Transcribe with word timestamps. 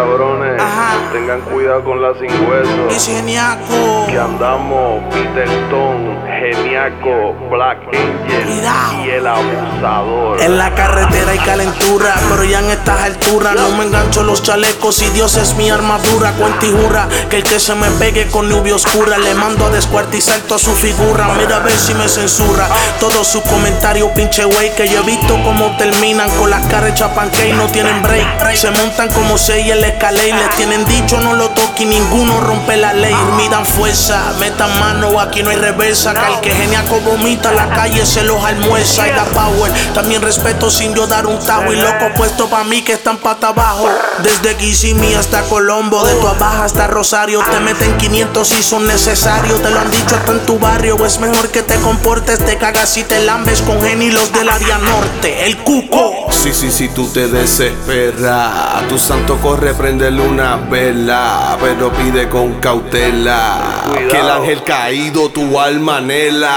cabrones. 0.00 0.62
Tengan 1.12 1.40
cuidado 1.42 1.84
con 1.84 2.00
la 2.00 2.14
sin 2.14 2.30
hueso. 2.48 2.90
geniaco. 3.06 4.06
Que 4.08 4.18
andamos 4.18 5.02
Peterton, 5.12 5.89
geniaco, 6.26 7.34
Black 7.50 7.78
Angel 7.86 9.04
y 9.04 9.10
el 9.10 9.26
abusador. 9.26 10.40
En 10.40 10.56
la 10.56 10.74
carretera 10.74 11.32
hay 11.32 11.38
calentura, 11.38 12.14
pero 12.28 12.44
ya 12.44 12.60
en 12.60 12.70
estas 12.70 13.00
alturas 13.00 13.54
no 13.54 13.70
me 13.76 13.84
engancho 13.84 14.22
los 14.22 14.42
chalecos 14.42 15.02
y 15.02 15.08
Dios 15.10 15.36
es 15.36 15.54
mi 15.54 15.70
armadura. 15.70 16.32
Cuenta 16.32 16.66
y 16.66 16.70
jura 16.70 17.08
que 17.28 17.36
el 17.36 17.44
que 17.44 17.58
se 17.58 17.74
me 17.74 17.88
pegue 17.92 18.26
con 18.28 18.48
nubia 18.48 18.74
oscura 18.74 19.18
le 19.18 19.34
mando 19.34 19.66
a 19.66 19.70
descuartizar 19.70 20.40
toda 20.40 20.58
su 20.58 20.72
figura. 20.72 21.28
Mira 21.38 21.56
a 21.56 21.60
ver 21.60 21.76
si 21.76 21.94
me 21.94 22.08
censura 22.08 22.68
todos 22.98 23.26
sus 23.26 23.42
comentarios, 23.42 24.10
pinche 24.12 24.44
wey. 24.44 24.70
Que 24.76 24.88
yo 24.88 25.00
he 25.00 25.06
visto 25.06 25.34
cómo 25.42 25.76
terminan 25.76 26.30
con 26.38 26.50
las 26.50 26.64
caras 26.66 26.94
chapanque 26.94 27.48
y 27.48 27.52
no 27.52 27.66
tienen 27.66 28.02
break. 28.02 28.54
Se 28.54 28.70
montan 28.70 29.08
como 29.08 29.38
seis 29.38 29.70
en 29.70 29.80
la 29.80 29.88
escalera 29.88 30.20
les 30.36 30.56
tienen 30.56 30.84
dicho 30.84 31.18
no 31.20 31.34
lo 31.34 31.48
toque 31.50 31.84
y 31.84 31.86
ninguno 31.86 32.40
rompe 32.40 32.76
la 32.76 32.92
ley. 32.92 33.14
Midan 33.36 33.64
fuerza, 33.64 34.32
metan 34.38 34.78
mano, 34.78 35.20
aquí 35.20 35.42
no 35.42 35.50
hay 35.50 35.56
reversa. 35.56 35.99
Que 36.00 36.08
el 36.08 36.40
que 36.40 36.50
geniaco 36.50 36.98
vomita 37.00 37.52
la 37.52 37.68
calle 37.68 38.06
se 38.06 38.22
los 38.22 38.42
almuerza 38.42 39.06
y 39.06 39.10
da 39.10 39.26
power. 39.26 39.70
También 39.92 40.22
respeto 40.22 40.70
sin 40.70 40.94
yo 40.94 41.06
dar 41.06 41.26
un 41.26 41.38
tajo 41.44 41.74
y 41.74 41.76
loco 41.76 42.14
puesto 42.16 42.48
pa' 42.48 42.64
mí 42.64 42.80
que 42.80 42.94
están 42.94 43.18
pata 43.18 43.48
abajo. 43.48 43.86
Desde 44.22 44.56
Kissimmee 44.56 45.14
hasta 45.14 45.42
Colombo, 45.42 46.02
de 46.06 46.14
tu 46.14 46.26
abajo 46.26 46.62
hasta 46.62 46.86
Rosario. 46.86 47.42
Te 47.50 47.60
meten 47.60 47.98
500 47.98 48.48
si 48.48 48.62
son 48.62 48.86
necesarios. 48.86 49.60
Te 49.60 49.68
lo 49.68 49.78
han 49.78 49.90
dicho 49.90 50.16
hasta 50.16 50.32
en 50.32 50.40
tu 50.46 50.58
barrio. 50.58 51.04
Es 51.04 51.20
mejor 51.20 51.50
que 51.50 51.62
te 51.62 51.74
comportes, 51.76 52.38
te 52.46 52.56
cagas 52.56 52.96
y 52.96 53.04
te 53.04 53.22
lambes 53.22 53.60
con 53.60 53.82
genilos 53.82 54.32
del 54.32 54.48
área 54.48 54.78
norte. 54.78 55.44
El 55.44 55.58
cuco. 55.58 56.28
Sí, 56.30 56.54
sí, 56.54 56.70
sí, 56.70 56.88
tú 56.88 57.08
te 57.08 57.28
desesperas. 57.28 58.88
Tu 58.88 58.98
santo 58.98 59.36
corre, 59.36 59.74
prendele 59.74 60.22
una 60.22 60.56
vela. 60.56 61.58
Pero 61.60 61.92
pide 61.92 62.30
con 62.30 62.54
cautela. 62.54 63.84
Que 64.10 64.18
el 64.18 64.30
ángel 64.30 64.62
caído 64.62 65.28
tu 65.28 65.60
alma 65.60 65.89
anhela. 65.98 66.56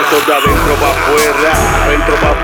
Esto 0.00 0.16
de 0.26 0.32
adentro 0.32 0.74
pa' 0.76 0.90
afuera, 0.90 1.52
adentro 1.84 2.14
pa' 2.16 2.39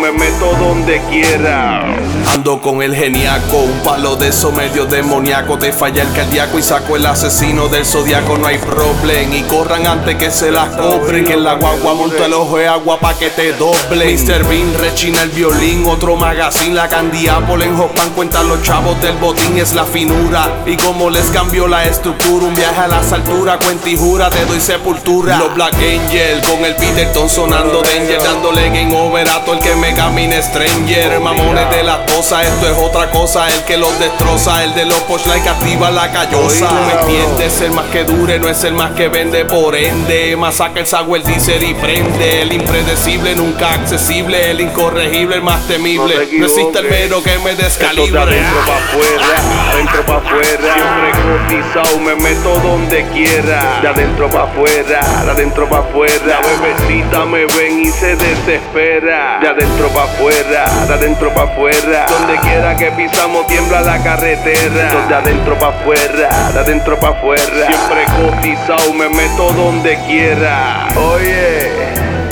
me 0.00 0.10
meto 0.12 0.52
donde 0.58 1.00
quiera. 1.08 1.84
Ando 2.32 2.60
con 2.60 2.82
el 2.82 2.94
geniaco, 2.94 3.58
un 3.58 3.80
palo 3.80 4.16
de 4.16 4.28
eso 4.28 4.52
medio 4.52 4.84
demoníaco. 4.86 5.58
Te 5.58 5.72
falla 5.72 6.02
el 6.02 6.12
cardíaco 6.12 6.58
y 6.58 6.62
saco 6.62 6.96
el 6.96 7.06
asesino 7.06 7.68
del 7.68 7.84
zodiaco. 7.84 8.36
No 8.38 8.46
hay 8.46 8.58
problem. 8.58 9.32
Y 9.32 9.42
corran 9.42 9.86
antes 9.86 10.16
que 10.16 10.30
se 10.30 10.50
las 10.50 10.68
compren. 10.76 11.24
Que 11.24 11.34
en 11.34 11.44
la 11.44 11.54
guagua 11.54 11.94
monto 11.94 12.24
el 12.24 12.32
ojo 12.32 12.58
de 12.58 12.68
agua 12.68 12.98
pa' 12.98 13.14
que 13.14 13.30
te 13.30 13.52
doble. 13.52 14.12
Mr. 14.12 14.44
Bean 14.48 14.74
rechina 14.78 15.22
el 15.22 15.30
violín. 15.30 15.86
Otro 15.86 16.16
magazine, 16.16 16.74
la 16.74 16.88
candiápola 16.88 17.64
en 17.64 17.76
Jopan 17.76 18.10
cuenta 18.10 18.42
los 18.42 18.62
chavos 18.62 19.00
del 19.02 19.16
botín. 19.16 19.56
Es 19.58 19.74
la 19.74 19.84
finura. 19.84 20.62
Y 20.66 20.76
como 20.76 21.10
les 21.10 21.26
cambió 21.30 21.68
la 21.68 21.84
estructura, 21.84 22.46
un 22.46 22.54
viaje 22.54 22.80
a 22.80 22.88
las 22.88 23.12
alturas. 23.12 23.58
Cuenta 23.64 23.88
y 23.88 23.96
jura, 23.96 24.30
te 24.30 24.44
doy 24.46 24.60
sepultura. 24.60 25.38
Los 25.38 25.54
Black 25.54 25.74
Angel 25.74 26.40
con 26.42 26.64
el 26.64 26.74
Peterton 26.76 27.28
sonando 27.28 27.82
danger. 27.82 28.22
Dándole 28.22 28.68
game 28.70 28.94
over 28.96 29.21
el 29.26 29.58
que 29.60 29.74
me 29.76 29.94
camine 29.94 30.42
stranger. 30.42 31.20
Mamones 31.20 31.70
de 31.70 31.82
la 31.82 32.04
cosa, 32.06 32.42
esto 32.42 32.68
es 32.68 32.76
otra 32.76 33.10
cosa. 33.10 33.48
El 33.48 33.62
que 33.64 33.76
los 33.76 33.96
destroza, 33.98 34.64
el 34.64 34.74
de 34.74 34.86
los 34.86 34.98
push 35.00 35.26
like 35.26 35.48
activa 35.48 35.90
la 35.90 36.10
callosa. 36.10 36.68
Tú 36.68 36.74
me 36.74 36.92
entiendes, 37.00 37.60
el 37.60 37.72
más 37.72 37.86
que 37.86 38.04
dure 38.04 38.38
no 38.38 38.48
es 38.48 38.64
el 38.64 38.74
más 38.74 38.92
que 38.92 39.08
vende, 39.08 39.44
por 39.44 39.76
ende. 39.76 40.36
Masaca 40.36 40.80
el 40.80 40.86
sago, 40.86 41.16
el 41.16 41.22
diésel 41.22 41.62
y 41.62 41.74
prende. 41.74 42.42
El 42.42 42.52
impredecible, 42.52 43.34
nunca 43.36 43.72
accesible. 43.74 44.50
El 44.50 44.60
incorregible, 44.60 45.36
el 45.36 45.42
más 45.42 45.66
temible. 45.68 46.14
No 46.16 46.46
existe 46.46 46.78
el 46.78 46.88
mero 46.88 47.22
que 47.22 47.38
me 47.38 47.52
Esto 47.52 47.62
de 47.62 47.68
descalibre. 47.68 48.18
adentro 48.20 48.58
pa' 48.66 48.76
afuera, 48.76 49.70
adentro 49.72 50.06
pa' 50.06 50.16
afuera. 50.16 50.74
Siempre 50.74 51.62
cotizado, 51.70 51.98
me 52.00 52.14
meto 52.16 52.54
donde 52.60 53.06
quiera. 53.12 53.80
De 53.82 53.88
adentro 53.88 54.28
pa' 54.28 54.44
afuera, 54.44 55.22
de 55.24 55.30
adentro 55.30 55.68
pa' 55.68 55.78
afuera. 55.78 56.12
La 56.26 56.40
bebecita 56.40 57.24
me 57.24 57.46
ven 57.46 57.80
y 57.80 57.90
se 57.90 58.16
desespera. 58.16 59.01
De 59.02 59.48
adentro 59.48 59.88
pa' 59.88 60.04
afuera, 60.04 60.64
de 60.86 60.94
adentro 60.94 61.34
pa' 61.34 61.42
afuera. 61.42 62.06
Donde 62.08 62.38
quiera 62.38 62.76
que 62.76 62.92
pisamos 62.92 63.48
tiembla 63.48 63.80
la 63.80 64.00
carretera. 64.00 65.08
De 65.08 65.14
adentro 65.16 65.58
pa' 65.58 65.70
afuera, 65.70 66.52
de 66.52 66.60
adentro 66.60 66.96
pa' 67.00 67.08
afuera. 67.08 67.66
Siempre 67.66 68.04
cotizado, 68.04 68.94
me 68.94 69.08
meto 69.08 69.50
donde 69.54 69.98
quiera. 70.06 70.86
Oye, 70.94 71.68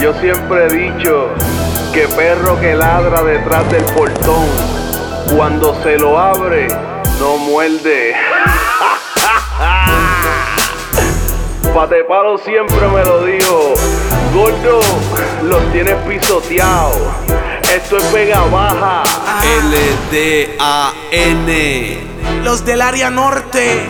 yo 0.00 0.14
siempre 0.20 0.66
he 0.66 0.68
dicho 0.68 1.30
que 1.92 2.06
perro 2.06 2.60
que 2.60 2.76
ladra 2.76 3.24
detrás 3.24 3.68
del 3.72 3.82
portón, 3.86 4.46
cuando 5.36 5.74
se 5.82 5.98
lo 5.98 6.20
abre, 6.20 6.68
no 7.18 7.36
muerde. 7.38 8.14
Patepalo 11.74 12.38
siempre 12.38 12.86
me 12.88 13.04
lo 13.04 13.24
dijo, 13.24 13.74
gordo, 14.32 14.80
los 15.42 15.72
tienes 15.72 15.94
pisoteados. 16.06 16.96
Esto 17.74 17.98
es 17.98 18.12
Vega 18.12 18.42
Baja. 18.50 19.02
L-D-A-N. 19.60 21.48
Los 22.44 22.64
del 22.64 22.82
área 22.82 23.10
norte. 23.10 23.86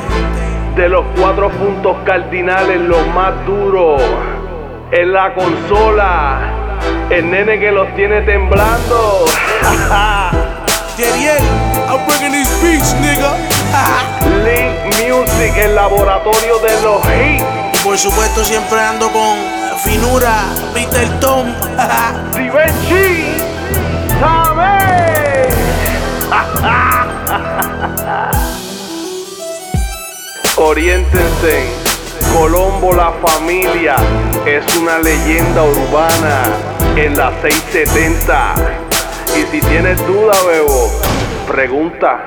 De 0.76 0.88
los 0.88 1.04
cuatro 1.18 1.50
puntos 1.50 1.96
cardinales, 2.04 2.80
los 2.80 3.06
más 3.08 3.34
duros. 3.46 4.00
En 4.92 5.12
la 5.12 5.34
consola, 5.34 6.78
el 7.10 7.30
nene 7.30 7.58
que 7.58 7.70
los 7.72 7.94
tiene 7.94 8.22
temblando. 8.22 9.24
Yeriel, 10.96 11.38
I'm 11.88 12.04
bringing 12.06 12.32
these 12.32 12.50
beats, 12.62 12.94
nigga. 13.00 13.34
Link 14.44 14.74
Music, 14.98 15.29
el 15.40 15.74
laboratorio 15.74 16.58
de 16.58 16.82
los 16.82 17.02
hits. 17.06 17.82
por 17.82 17.96
supuesto 17.96 18.44
siempre 18.44 18.78
ando 18.78 19.10
con 19.10 19.38
Finura, 19.82 20.44
Peter 20.74 21.08
Tom. 21.18 21.46
Divenchi, 22.34 23.24
¿sabes? 24.20 25.54
Oriéntense, 30.58 31.70
Colombo 32.34 32.92
la 32.92 33.10
familia 33.26 33.96
es 34.44 34.62
una 34.76 34.98
leyenda 34.98 35.64
urbana 35.64 36.42
en 36.96 37.16
la 37.16 37.32
670. 37.40 38.54
Y 39.38 39.44
si 39.50 39.62
tienes 39.62 40.06
duda, 40.06 40.34
bebo, 40.46 40.90
pregunta, 41.46 42.26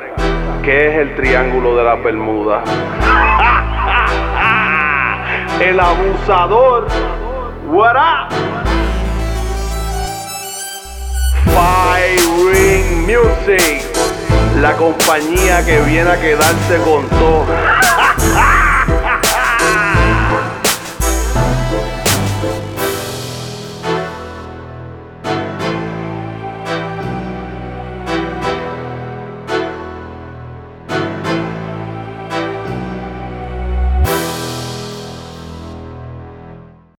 ¿qué 0.63 0.87
es 0.87 0.95
el 0.95 1.15
triángulo 1.15 1.75
de 1.75 1.83
la 1.83 1.95
Bermuda? 1.95 2.63
El 5.59 5.79
abusador, 5.79 6.87
what 7.67 7.95
up? 7.95 8.33
Firing 11.53 13.05
Music, 13.05 13.83
la 14.59 14.73
compañía 14.73 15.63
que 15.63 15.79
viene 15.81 16.09
a 16.09 16.19
quedarse 16.19 16.77
con 16.83 17.07
todo. 17.09 17.45